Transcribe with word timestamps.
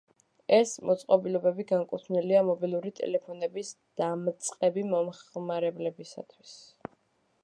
ეს 0.57 0.71
მოწყობილობები 0.89 1.65
განკუთვნილია 1.71 2.41
მობილური 2.47 2.93
ტელეფონების 3.01 3.71
დამწყები 4.03 4.87
მომხმარებლებისთვის. 4.95 6.55